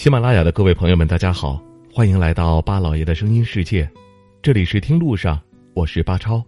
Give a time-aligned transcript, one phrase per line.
[0.00, 3.86] 喜马拉雅的各位朋友们，大家好，欢迎来到巴老爷的声音世界，
[4.40, 5.38] 这里是听路上，
[5.74, 6.42] 我是巴超。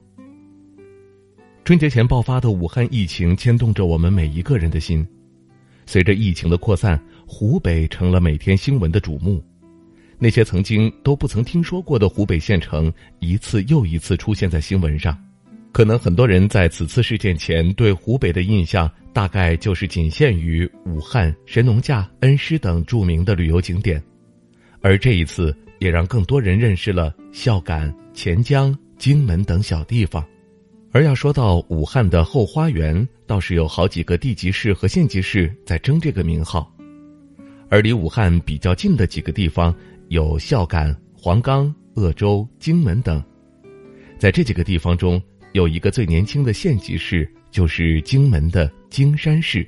[1.63, 5.07] 春节前爆发的武汉疫情牵动着我们每一个人的心，
[5.85, 9.45] 随着疫情的扩散，湖北成了每天新闻的瞩目，
[10.19, 15.15] 那些曾经都不曾听说过的湖北县城，一次又一次出现在新闻上。
[15.73, 18.91] 可能很多人在此次事件前对湖北的印象。
[19.15, 24.03] 大概就是仅限于武汉、神农架、恩施等著名的旅游景点，
[24.81, 30.27] 而这一次也让更多人认识了孝感、钱江、荆门等小地方。
[30.93, 36.75] 而要说到武汉的后花园，倒是有好几个地级市和县级市在争这个名号。
[37.69, 39.75] 而离武汉比较近的几个地方
[40.09, 43.23] 有孝感、黄冈、鄂州、荆门等，
[44.19, 45.23] 在这几个地方中，
[45.53, 47.31] 有一个最年轻的县级市。
[47.53, 49.63] 就是荆门的荆山市，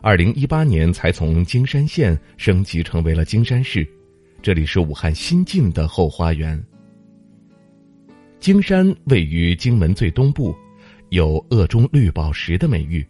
[0.00, 3.84] 二零一八年才从荆山县升级成为了荆山市，
[4.40, 6.64] 这里是武汉新晋的后花园。
[8.38, 10.54] 荆山位于荆门最东部，
[11.08, 13.04] 有“鄂中绿宝石”的美誉。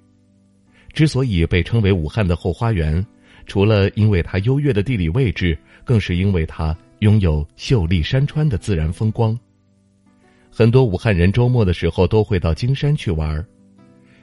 [0.94, 3.04] 之所以被称为武汉的后花园，
[3.44, 9.38] 除了因为它优越的地理位置，更是因为它拥有秀丽山川的自然风光。
[10.50, 13.44] 很多武汉人周末的时候都会到金山去玩。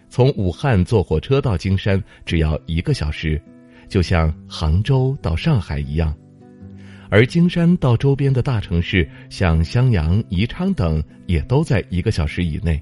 [0.10, 3.42] 从武汉坐火车到金山只要一个小时，
[3.88, 6.14] 就像杭州到上海一样；
[7.10, 12.82] 而金山到周边的大城市，像襄阳、宜昌等，也都在一个小时以内。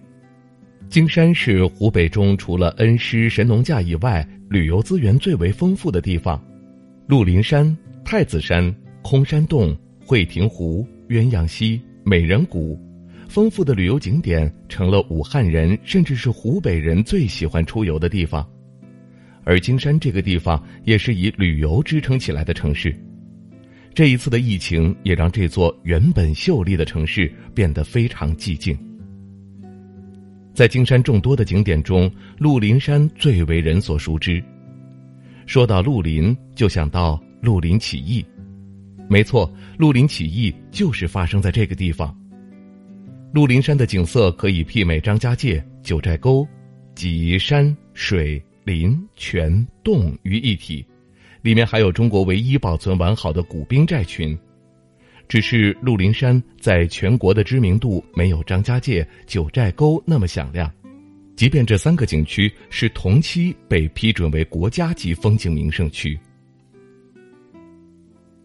[0.88, 6.40] 金山是湖北中除了恩施、神农架以外，旅游资源最为丰富的地方。
[7.08, 12.80] 鹿林山、太子山、空山洞、会亭湖、鸳鸯溪、美人谷。
[13.28, 18.48] 丰富的旅游景点成了武汉人甚至是湖北人最喜欢出游的地方，
[19.44, 22.96] 而金山这个地方也是以旅游支撑起来的城市。
[23.94, 28.78] 这一次的疫情也让这座原本秀丽的城市变得非常寂静。
[30.54, 34.44] 在金山众多的景点中，鹿林山最为人所熟知。
[35.46, 38.26] 说到鹿林，就想到鹿林起义，
[39.10, 42.18] 没错，鹿林起义就是发生在这个地方。
[43.36, 46.48] 鹿林山的景色可以媲美张家界九寨沟，
[46.96, 50.86] 集山水林泉洞于一体，
[51.42, 54.40] 里面还有中国唯一保存完好的古兵寨群。
[55.28, 60.72] 只是鹿林山在全国的知名度没有张家界九寨沟那么响亮，
[61.36, 66.18] 即便这三个景区是同期被批准为国家级风景名胜区。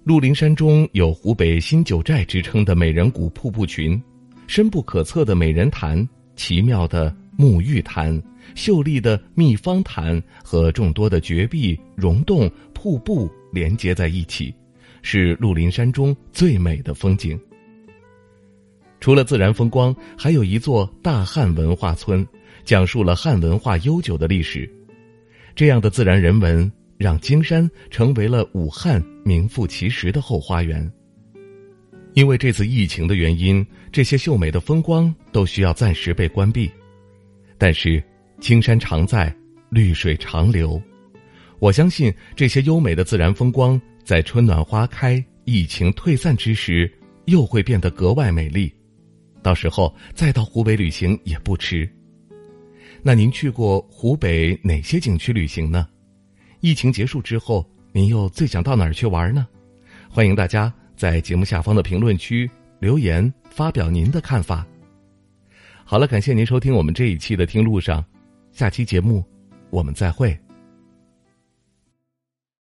[0.02, 4.02] 鹿林山中有湖北新九寨之称的美人谷瀑布群。
[4.50, 8.20] 深不可测的美人潭、奇妙的沐浴潭、
[8.56, 14.52] 秀丽的秘方潭和众多的绝壁、溶洞、瀑布连接在一起，
[15.02, 17.38] 是鹿林山中最美的风景。
[18.98, 22.26] 除了自然风光，还有一座大汉文化村，
[22.64, 24.68] 讲述了汉文化悠久的历史。
[25.54, 26.68] 这样的自然人文，
[26.98, 30.92] 让金山成为了武汉名副其实的后花园。
[32.14, 36.70] 因为这次疫情的原因，这些秀美的风光都需要暂时被关闭。
[37.56, 38.02] 但是，
[38.40, 39.34] 青山常在，
[39.68, 40.80] 绿水长流。
[41.58, 46.90] 我相信这些优美的自然风光，在春暖花开、疫情退散之时，
[47.26, 48.72] 又会变得格外美丽。
[49.42, 51.88] 到时候再到湖北旅行也不迟。
[53.02, 55.86] 那您去过湖北哪些景区旅行呢？
[56.60, 59.46] 疫情结束之后，您又最想到哪儿去玩呢？
[60.08, 60.74] 欢迎大家。
[61.00, 64.66] 在节目下方的评论区留言，发表您的看法。
[65.82, 68.02] 好了，感谢您收听我们这一期的《听路上》，
[68.52, 69.24] 下期节目
[69.70, 70.38] 我们再会。